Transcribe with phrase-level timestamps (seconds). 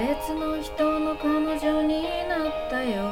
[0.00, 1.28] 別の人の彼
[1.58, 3.02] 女になったよ。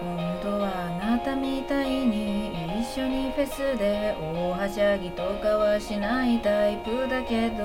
[0.00, 2.48] 今度はあなたみたいに
[2.80, 7.64] 一緒にフェスで大はしゃぎとかはしないタイプだけど。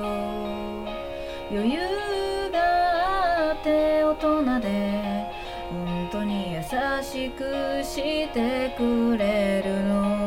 [1.49, 5.25] 余裕があって大人で
[5.71, 6.61] 本当に優
[7.01, 10.24] しくしてくれるの。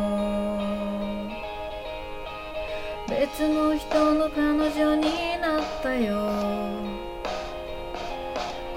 [3.19, 4.41] 別の人の彼
[4.71, 6.15] 女になったよ。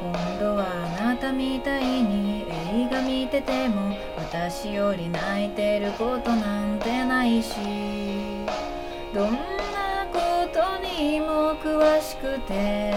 [0.01, 0.65] 今度は
[0.99, 7.53] あなたみたいに映画見てても私より泣いてることなんてないし。
[9.13, 10.19] どんなこ
[10.51, 12.93] とにも詳しくて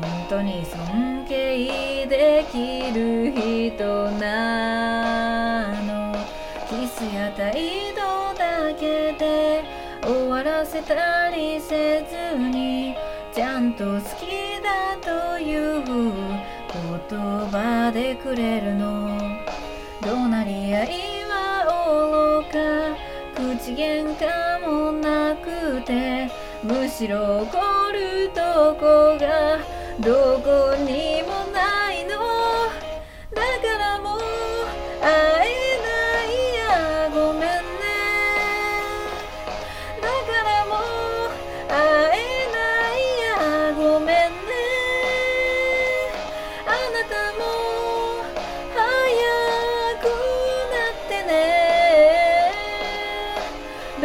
[0.30, 6.16] 当に尊敬できる人なの。
[6.70, 7.52] キスや態
[7.94, 7.95] 度
[10.76, 12.94] せたりせずに
[13.32, 15.94] ちゃんと好きだという言
[17.50, 19.18] 葉でくれるの。
[20.02, 20.88] 怒鳴り合い
[21.30, 21.64] は
[22.44, 22.58] 愚か
[23.34, 26.30] 口喧嘩もなくて
[26.62, 27.58] むしろ怒
[27.92, 29.58] るとこが
[29.98, 32.10] どこにもないの。
[33.34, 34.20] だからもう
[35.00, 35.06] 会
[35.48, 35.88] えな
[36.24, 37.45] いやごめん。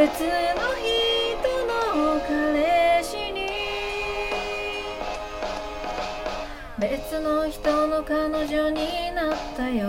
[0.02, 3.46] 別の人の彼氏に。
[6.80, 9.88] 別の人の彼女になったよ。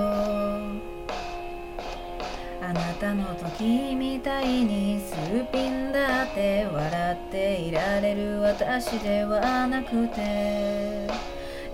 [2.61, 11.09] あなたの時みたいにすっぴんだって笑っていられる私ではなくて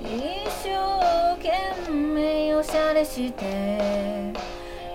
[0.00, 4.32] 一生懸命おしゃれして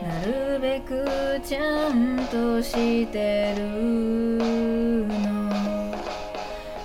[0.03, 5.95] なるべくちゃんとしてるの。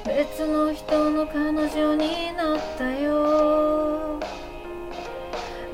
[0.05, 4.21] 別の人の彼女になったよ。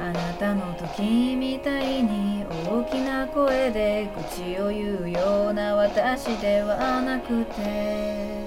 [0.00, 8.44] あなたの時みたいに大きな声で口を言うような私ではなくて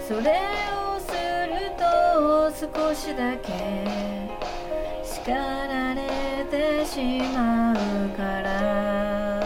[0.00, 0.40] それ
[0.72, 1.12] をす
[1.46, 3.52] ると少しだけ
[5.04, 6.17] 叱られ
[6.68, 7.00] てし
[7.32, 9.42] まうから。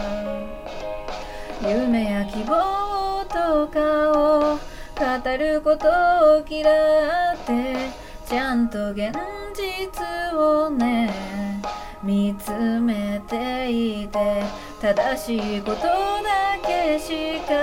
[1.61, 7.89] 夢や希望とかを語ることを嫌って
[8.27, 9.13] ちゃんと現
[9.55, 11.09] 実をね
[12.03, 14.43] 見つめていて
[14.81, 17.53] 正しいことだけしか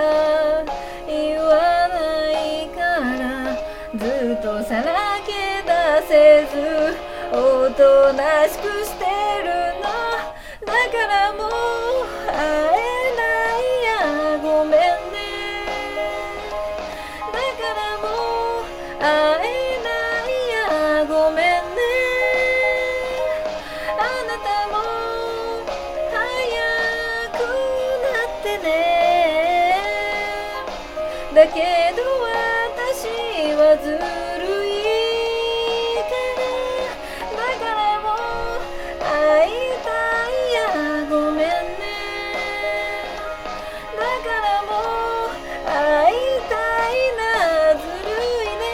[1.06, 3.54] 言わないから
[3.98, 6.96] ずっとさらけ出せず
[7.32, 8.12] おと
[31.32, 31.54] だけ
[31.94, 33.06] ど私
[33.54, 33.96] はずる
[34.66, 34.82] い
[36.02, 36.42] から
[37.30, 38.06] だからも
[38.58, 39.06] う会
[39.48, 39.50] い
[39.86, 39.88] た
[40.26, 41.86] いやごめんね
[43.94, 44.70] だからも
[45.30, 45.70] う会
[46.10, 46.18] い
[46.50, 46.58] た
[46.90, 47.22] いな
[47.78, 48.66] ずるいね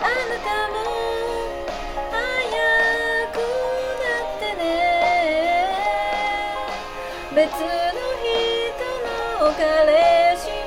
[0.00, 0.74] あなたも
[2.10, 2.16] 早
[3.34, 3.36] く
[4.00, 4.66] なってね
[7.34, 7.68] 別の
[8.24, 8.32] 人
[9.04, 10.63] の彼氏